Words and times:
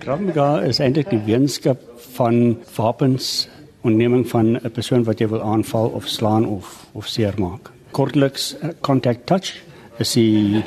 Krav 0.00 0.20
Maga 0.24 0.62
is 0.64 0.78
eintlik 0.80 1.10
die 1.12 1.20
wetenskap 1.26 1.80
van 2.14 2.54
wapens 2.72 3.48
onderneming 3.84 4.22
van 4.28 4.56
'n 4.56 4.70
persoon 4.72 5.04
wat 5.04 5.18
jy 5.20 5.28
wil 5.28 5.42
aanval 5.42 5.88
of 5.88 6.08
slaan 6.08 6.46
of 6.46 6.86
of 6.92 7.06
seermaak. 7.06 7.70
Kortliks 7.90 8.54
uh, 8.62 8.68
contact 8.80 9.26
touch 9.26 9.60
is 9.98 10.12
die 10.12 10.64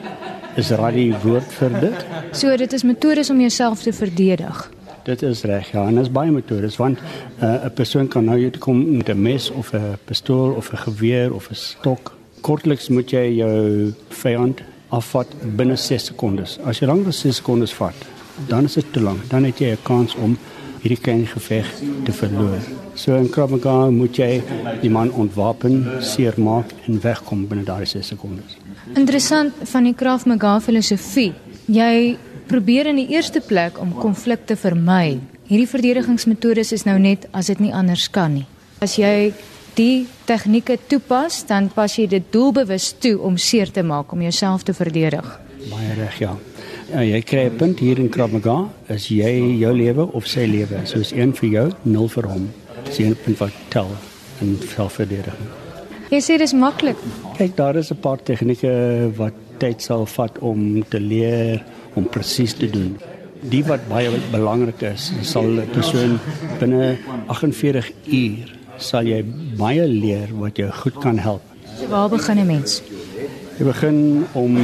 is 0.56 0.70
radie 0.70 1.16
woord 1.24 1.50
vir 1.58 1.80
dit. 1.80 2.06
So 2.32 2.58
dit 2.58 2.74
is 2.74 2.84
metodes 2.84 3.30
om 3.30 3.40
jouself 3.40 3.82
te 3.82 3.94
verdedig. 3.94 4.72
Dit 5.04 5.22
is 5.22 5.44
reg, 5.44 5.72
ja, 5.72 5.88
en 5.88 5.96
dit 5.96 6.04
is 6.04 6.12
baie 6.12 6.32
metodes 6.32 6.78
want 6.78 7.00
uh, 7.42 7.66
'n 7.66 7.74
persoon 7.74 8.08
kan 8.08 8.26
nou 8.26 8.38
hier 8.38 8.58
kom 8.60 8.98
met 8.98 9.10
'n 9.10 9.22
mes 9.22 9.50
of 9.50 9.74
'n 9.74 9.98
pistool 10.06 10.52
of 10.52 10.72
'n 10.72 10.78
geweer 10.78 11.34
of 11.34 11.50
'n 11.50 11.56
stok. 11.56 12.14
Kortliks 12.42 12.90
moet 12.90 13.10
jy 13.10 13.36
jou 13.36 13.94
vyand 14.10 14.62
afvat 14.90 15.28
binne 15.56 15.76
6 15.76 16.06
sekondes. 16.06 16.60
As 16.66 16.80
jy 16.80 16.88
langer 16.88 17.08
as 17.08 17.20
6 17.20 17.36
sekondes 17.36 17.74
vat, 17.74 17.96
dan 18.48 18.64
is 18.64 18.74
dit 18.74 18.94
te 18.94 19.02
lank. 19.02 19.30
Dan 19.30 19.44
het 19.44 19.60
jy 19.60 19.72
'n 19.72 19.84
kans 19.84 20.16
om 20.16 20.38
hierdie 20.82 21.00
klein 21.02 21.26
geveg 21.28 21.68
te 22.04 22.12
verloor. 22.12 22.60
So 22.96 23.16
in 23.16 23.30
Krav 23.30 23.50
Maga 23.50 23.90
moet 23.90 24.16
jy 24.16 24.42
die 24.82 24.90
man 24.90 25.12
ontwapen, 25.12 26.02
seermaak 26.02 26.74
en 26.88 27.00
wegkom 27.02 27.48
binne 27.48 27.64
daai 27.64 27.86
6 27.86 28.08
sekondes. 28.08 28.58
Interessant 28.96 29.54
van 29.64 29.84
die 29.84 29.94
Krav 29.94 30.26
Maga 30.26 30.60
filosofie. 30.60 31.34
Jy 31.66 32.18
probeer 32.48 32.92
in 32.92 32.96
die 32.96 33.08
eerste 33.16 33.42
plek 33.42 33.80
om 33.80 33.96
konflik 33.96 34.46
te 34.46 34.56
vermy. 34.60 35.20
Hierdie 35.48 35.70
verdedigingsmetodes 35.70 36.72
is 36.76 36.86
nou 36.88 37.00
net 37.00 37.28
as 37.32 37.48
dit 37.48 37.60
nie 37.60 37.74
anders 37.74 38.10
kan 38.12 38.34
nie. 38.34 38.46
As 38.84 38.98
jy 39.00 39.34
die 39.78 40.06
tegnieke 40.28 40.78
toepas, 40.88 41.46
dan 41.48 41.70
pas 41.74 41.96
jy 41.98 42.08
dit 42.12 42.26
doelbewus 42.34 42.92
toe 43.00 43.16
om 43.24 43.38
seer 43.38 43.72
te 43.72 43.84
maak 43.84 44.12
om 44.14 44.22
jouself 44.22 44.64
te 44.68 44.76
verdedig. 44.76 45.40
Baie 45.72 45.94
reg, 45.98 46.20
ja. 46.20 46.36
Ja. 46.92 47.02
Jy 47.02 47.22
kry 47.22 47.46
'n 47.46 47.58
punt 47.58 47.80
hier 47.80 48.00
in 48.00 48.10
Krav 48.10 48.32
Maga, 48.32 48.70
as 48.90 49.08
jy 49.08 49.60
jou 49.60 49.74
lewe 49.74 50.08
of 50.14 50.28
sy 50.28 50.46
lewe, 50.46 50.86
soos 50.86 51.12
een 51.12 51.34
vir 51.34 51.50
jou, 51.50 51.72
nul 51.84 52.08
vir 52.08 52.24
hom. 52.24 52.50
Dis 52.86 53.00
een 53.00 53.16
punt 53.16 53.38
wat 53.38 53.52
tel 53.70 53.90
in 54.42 54.58
selfverdediging. 54.58 55.50
Jy 56.10 56.20
sê 56.22 56.38
dis 56.38 56.54
maklik. 56.54 56.98
Kyk, 57.38 57.56
daar 57.56 57.76
is 57.76 57.92
'n 57.92 58.02
paar 58.02 58.18
tegnieke 58.18 59.12
wat 59.18 59.34
tyd 59.58 59.82
sal 59.82 60.06
vat 60.06 60.40
om 60.40 60.84
te 60.90 61.00
leer 61.00 61.64
om 61.96 62.06
presies 62.10 62.54
te 62.54 62.70
doen. 62.70 62.98
Die 63.42 63.64
wat 63.64 63.88
baie 63.90 64.10
belangrik 64.32 64.82
is, 64.82 65.12
sal 65.22 65.44
'n 65.44 65.68
persoon 65.74 66.20
binne 66.60 66.98
48 67.28 67.92
uur 68.06 68.64
sal 68.78 69.08
jy 69.08 69.22
baie 69.60 69.86
leer 69.88 70.32
wat 70.40 70.58
jou 70.58 70.70
goed 70.84 70.98
kan 71.04 71.18
help. 71.18 71.42
So 71.78 71.88
waar 71.88 72.10
begin 72.10 72.40
'n 72.40 72.48
mens? 72.48 72.82
Jy 73.58 73.66
begin 73.66 74.26
om 74.34 74.58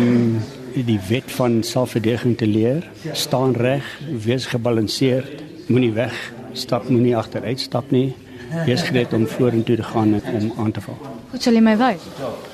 die 0.74 1.00
wet 1.10 1.32
van 1.32 1.64
selfverdediging 1.64 2.38
te 2.38 2.48
leer. 2.48 2.84
Staan 3.14 3.54
reg, 3.54 3.86
wees 4.26 4.46
gebalanseerd, 4.46 5.42
moenie 5.68 5.94
weg 5.94 6.14
stap, 6.54 6.90
moenie 6.90 7.16
agteruit 7.18 7.60
stap 7.60 7.92
nie. 7.92 8.14
Wees 8.66 8.82
gereed 8.82 9.14
om 9.14 9.28
vorentoe 9.28 9.76
te 9.76 9.84
gaan 9.84 10.16
om 10.34 10.54
aan 10.58 10.72
te 10.72 10.82
val. 10.82 10.98
Goed, 11.32 11.42
sal 11.42 11.54
jy 11.54 11.62
my 11.62 11.76
wys? 11.78 12.02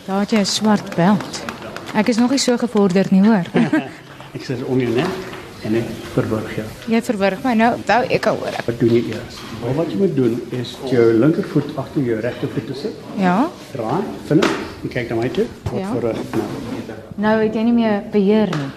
Daar 0.06 0.20
het 0.26 0.32
jy 0.32 0.40
'n 0.40 0.46
swart 0.46 0.96
beld. 0.96 1.44
Ek 1.96 2.08
is 2.08 2.18
nog 2.18 2.30
nie 2.30 2.40
so 2.40 2.58
gevorderd 2.58 3.12
nie, 3.12 3.22
hoor. 3.24 3.46
ek 4.36 4.44
sê 4.44 4.60
om 4.68 4.80
jou 4.80 4.92
net 4.92 5.08
en 5.64 5.76
ek 5.76 5.88
verwrig 6.14 6.56
jou. 6.56 6.66
Jy 6.88 7.02
verwrig 7.02 7.44
my 7.44 7.54
nou. 7.54 7.74
Onthou 7.76 8.02
ek 8.10 8.26
al 8.26 8.36
hoor. 8.36 8.58
Wat 8.66 8.80
doen 8.80 8.90
jy 8.90 9.04
eers? 9.14 9.40
Maar 9.62 9.74
wat 9.80 9.92
jy 9.92 9.98
moet 9.98 10.16
doen 10.16 10.42
is 10.52 10.76
jou 10.92 11.14
linkervoet 11.14 11.72
agter 11.78 12.04
jou 12.04 12.20
regtervoet 12.20 12.68
te 12.68 12.74
sit. 12.74 12.94
Ja. 13.18 13.50
Draai, 13.72 14.04
vinnig. 14.28 14.52
En 14.84 14.90
kyk 14.90 15.10
na 15.10 15.16
my 15.16 15.30
toe. 15.30 15.46
Wat 15.72 15.80
Ja. 15.80 15.90
'n 15.94 16.02
nou. 16.02 16.95
Nou 17.16 17.36
het 17.40 17.56
jy 17.56 17.64
nie 17.64 17.76
meer 17.76 18.04
beheer 18.12 18.52
nie. 18.52 18.72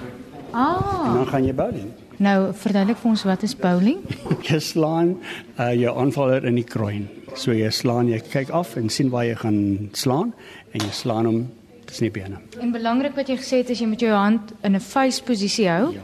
Ah. 0.53 1.09
En 1.09 1.15
dan 1.21 1.27
gaan 1.27 1.45
jy 1.45 1.55
bowling. 1.55 1.91
Nou 2.19 2.53
verduidelik 2.55 2.99
vir 2.99 3.11
ons 3.11 3.23
wat 3.29 3.45
is 3.47 3.55
bowling? 3.59 4.01
Jy 4.49 4.59
slaan 4.63 5.13
uh, 5.59 5.71
jou 5.79 5.93
aanvaller 6.03 6.47
in 6.51 6.59
die 6.59 6.67
kruin. 6.67 7.07
So 7.39 7.55
jy 7.55 7.71
slaan, 7.71 8.09
jy 8.11 8.19
kyk 8.25 8.51
af 8.57 8.75
en 8.81 8.89
sien 8.91 9.13
waar 9.13 9.27
jy 9.29 9.37
gaan 9.39 9.61
slaan 9.95 10.33
en 10.73 10.83
jy 10.83 10.91
slaan 10.97 11.29
hom 11.29 11.41
tussen 11.87 12.09
die 12.09 12.15
bene. 12.15 12.41
En 12.59 12.73
belangrik 12.75 13.15
wat 13.19 13.31
jy 13.31 13.39
gesê 13.39 13.63
het 13.63 13.71
is 13.71 13.83
jy 13.83 13.91
moet 13.91 14.03
jou 14.03 14.15
hand 14.15 14.55
in 14.67 14.75
'n 14.75 14.83
face 14.83 15.23
posisie 15.23 15.69
hou 15.69 15.93
ja. 15.95 16.03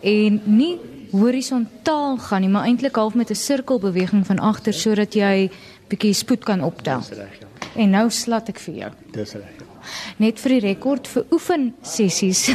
en 0.00 0.40
nie 0.44 0.78
horisontaal 1.12 2.16
gaan 2.18 2.40
nie, 2.40 2.50
maar 2.50 2.64
eintlik 2.64 2.96
half 2.96 3.14
met 3.14 3.30
'n 3.30 3.34
sirkelbeweging 3.34 4.26
van 4.26 4.38
agter 4.38 4.72
sodat 4.72 5.14
jy 5.14 5.50
bietjie 5.88 6.14
spoed 6.14 6.44
kan 6.44 6.62
optel. 6.62 7.00
Dis 7.00 7.18
reg, 7.18 7.38
ja. 7.40 7.46
En 7.76 7.90
nou 7.90 8.10
slat 8.10 8.48
ek 8.48 8.58
vir 8.58 8.74
jou. 8.74 8.90
Dis 9.12 9.34
reg. 9.34 9.58
Ja. 9.58 9.69
Net 10.18 10.38
vir 10.38 10.48
die 10.50 10.60
rekord 10.60 11.06
vir 11.08 11.24
oefen 11.32 11.74
sessies. 11.82 12.50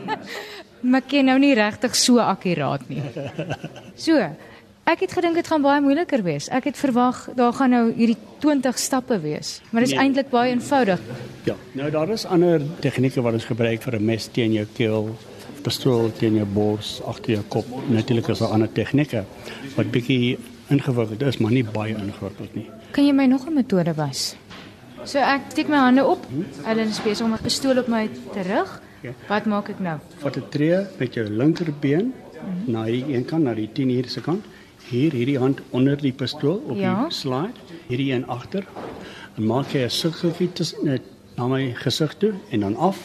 maar 0.90 1.02
ken 1.08 1.24
nou 1.30 1.38
nie 1.38 1.54
regtig 1.54 1.96
so 1.98 2.18
akkuraat 2.22 2.88
nie. 2.88 3.02
So, 3.98 4.18
ek 4.86 5.00
het 5.00 5.12
gedink 5.16 5.34
dit 5.34 5.46
gaan 5.50 5.62
baie 5.64 5.80
moeiliker 5.82 6.22
wees. 6.22 6.48
Ek 6.54 6.64
het 6.70 6.76
verwag 6.78 7.24
daar 7.34 7.52
gaan 7.52 7.70
nou 7.74 7.84
hierdie 7.96 8.16
20 8.44 8.78
stappe 8.78 9.18
wees, 9.20 9.60
maar 9.70 9.82
dit 9.82 9.90
is 9.90 9.96
Nee. 9.96 10.04
eintlik 10.06 10.30
baie 10.30 10.52
eenvoudig. 10.52 11.00
Ja, 11.44 11.54
nou 11.74 11.90
daar 11.90 12.10
is 12.10 12.24
ander 12.26 12.62
tegnieke 12.80 13.22
wat 13.22 13.32
ons 13.34 13.44
gebruik 13.44 13.82
vir 13.82 13.96
'n 13.98 14.04
mes 14.04 14.28
teen 14.28 14.52
jou 14.52 14.66
keel, 14.76 15.16
pistool 15.62 16.12
teen 16.18 16.36
jou 16.36 16.46
bors, 16.46 17.00
agter 17.06 17.32
jou 17.34 17.42
kop. 17.48 17.66
Natuurlik 17.90 18.28
is 18.28 18.38
daar 18.38 18.48
ander 18.54 18.68
tegnieke 18.72 19.24
wat 19.76 19.90
bietjie 19.90 20.38
ingewikkeld 20.70 21.22
is, 21.22 21.38
maar 21.38 21.50
nie 21.52 21.64
baie 21.64 21.94
ingewikkeld 21.94 22.54
nie. 22.54 22.66
Kan 22.92 23.06
jy 23.06 23.12
my 23.12 23.26
nog 23.26 23.46
'n 23.46 23.54
metode 23.54 23.94
wys? 23.94 24.36
So 25.06 25.18
ek 25.22 25.50
steek 25.52 25.68
my 25.70 25.78
hande 25.84 26.02
op. 26.04 26.24
Hulle 26.66 26.82
is 26.86 26.98
besig 27.04 27.24
om 27.26 27.32
'n 27.34 27.42
pistool 27.42 27.78
op 27.78 27.88
my 27.88 28.08
te 28.32 28.40
rig. 28.42 28.80
Ja. 29.02 29.12
Wat 29.28 29.46
maak 29.46 29.68
ek 29.68 29.80
nou? 29.80 29.98
Vat 30.18 30.36
'n 30.36 30.48
tree 30.50 30.86
met 30.98 31.14
jou 31.14 31.26
linkerbeen 31.28 32.12
na 32.66 32.84
hierdie 32.84 33.14
een 33.14 33.24
kant, 33.24 33.44
na 33.44 33.54
die 33.54 33.68
10 33.72 33.88
hier 33.88 34.08
se 34.08 34.20
kant. 34.20 34.44
Hier 34.88 35.12
hierdie 35.12 35.38
hand 35.38 35.60
onder 35.70 35.96
die 35.96 36.12
pistool 36.12 36.62
op 36.68 36.76
Ja. 36.76 37.02
die 37.04 37.12
slide, 37.12 37.52
hierdie 37.88 38.12
een 38.12 38.26
agter. 38.26 38.64
En 39.36 39.46
maak 39.46 39.66
jy 39.72 39.84
'n 39.84 39.90
sirkeltjie 39.90 40.52
tussen 40.52 40.84
net 40.84 41.02
na 41.36 41.46
my 41.46 41.72
gesig 41.74 42.14
toe 42.18 42.32
en 42.50 42.60
dan 42.60 42.76
af. 42.76 42.98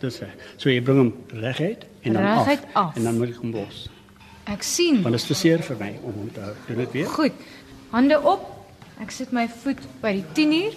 Dis 0.00 0.18
reg. 0.20 0.34
So 0.56 0.68
jy 0.70 0.80
bring 0.82 0.98
hom 0.98 1.12
reguit 1.40 1.84
en 2.02 2.12
dan 2.12 2.22
Reguit 2.22 2.60
af, 2.72 2.86
af. 2.88 2.96
en 2.96 3.02
dan 3.04 3.18
moet 3.18 3.28
ek 3.28 3.36
hom 3.36 3.52
los. 3.52 3.88
Ek 4.46 4.62
sien. 4.62 5.02
Want 5.02 5.14
dit 5.14 5.20
is 5.20 5.26
te 5.26 5.34
seer 5.34 5.62
vir 5.62 5.76
my 5.78 5.94
om 6.02 6.12
hom 6.12 6.30
te 6.32 6.40
hou. 6.40 6.52
Doen 6.68 6.76
dit 6.76 6.92
weer. 6.92 7.06
Goed. 7.06 7.32
Hande 7.90 8.20
op. 8.22 8.40
Ek 9.00 9.10
sit 9.10 9.32
my 9.32 9.48
voet 9.48 9.78
by 10.00 10.12
die 10.12 10.24
10 10.32 10.52
uur. 10.52 10.72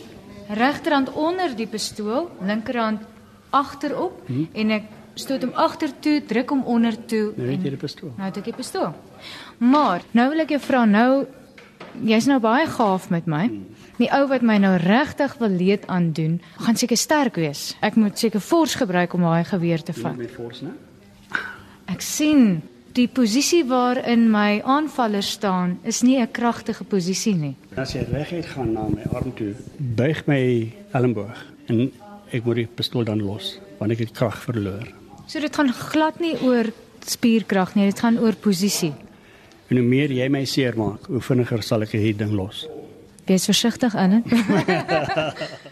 Regterhand 0.47 1.11
onder 1.13 1.55
die 1.55 1.67
pistool, 1.67 2.29
linkerhand 2.41 3.01
agterop 3.49 4.21
hmm. 4.27 4.47
en 4.53 4.71
ek 4.77 4.93
stoot 5.17 5.43
hom 5.43 5.55
agtertoe, 5.57 6.21
druk 6.29 6.53
hom 6.53 6.63
onder 6.69 6.95
toe. 7.09 7.31
Nou 7.35 7.49
het 7.49 7.65
jy 7.65 7.73
die 7.73 7.81
pistool. 7.81 8.13
Nou 8.17 8.29
het 8.29 8.37
ek 8.37 8.51
die 8.51 8.55
pistool. 8.55 8.93
Maar 9.57 10.05
nou 10.17 10.29
wil 10.33 10.45
ek 10.45 10.53
jou 10.55 10.61
vra 10.61 10.85
nou 10.85 11.25
jy's 12.05 12.27
nou 12.29 12.37
baie 12.43 12.67
gaaf 12.69 13.09
met 13.13 13.27
my. 13.29 13.47
Die 13.97 14.09
ou 14.13 14.27
wat 14.29 14.43
my 14.45 14.59
nou 14.61 14.75
regtig 14.81 15.33
wil 15.41 15.53
leed 15.57 15.87
aandoen, 15.89 16.37
gaan 16.61 16.77
seker 16.77 16.99
sterk 16.99 17.39
wees. 17.41 17.71
Ek 17.81 17.97
moet 17.97 18.19
seker 18.19 18.43
fors 18.43 18.75
gebruik 18.77 19.15
om 19.17 19.25
daai 19.25 19.47
geweer 19.47 19.81
te 19.81 19.95
vat. 19.97 20.17
Met 20.17 20.33
force, 20.35 20.65
né? 20.65 20.75
Ek 21.89 22.03
sien 22.03 22.59
die 22.97 23.07
posisie 23.07 23.63
waarin 23.69 24.25
my 24.33 24.59
aanvaller 24.65 25.25
staan 25.25 25.77
is 25.83 26.01
nie 26.01 26.17
'n 26.19 26.31
kragtige 26.31 26.83
posisie 26.83 27.35
nie. 27.35 27.55
As 27.75 27.93
jy 27.93 28.05
reguit 28.11 28.45
gaan 28.45 28.73
na 28.73 28.87
my 28.89 29.03
arm 29.13 29.33
toe, 29.33 29.53
buig 29.77 30.25
my 30.27 30.73
elmboog 30.93 31.37
en 31.67 31.91
ek 32.31 32.45
moet 32.45 32.55
die 32.55 32.67
pistool 32.67 33.03
dan 33.03 33.21
los 33.21 33.59
want 33.79 33.91
ek 33.91 33.99
het 33.99 34.11
krag 34.11 34.37
verloor. 34.37 34.87
So 35.27 35.39
dit 35.39 35.55
gaan 35.55 35.73
glad 35.73 36.19
nie 36.19 36.35
oor 36.41 36.65
spierkrag 37.05 37.75
nie, 37.75 37.85
dit 37.85 37.99
gaan 37.99 38.17
oor 38.19 38.33
posisie. 38.35 38.93
En 39.69 39.77
hoe 39.77 39.85
meer 39.85 40.09
jy 40.11 40.29
my 40.29 40.45
seermaak, 40.45 41.07
hoe 41.07 41.21
vinniger 41.21 41.63
sal 41.63 41.81
ek 41.81 41.91
hierdie 41.91 42.17
ding 42.17 42.31
los. 42.31 42.67
Wees 43.25 43.45
versigtig, 43.45 43.95
Anne. 43.95 44.23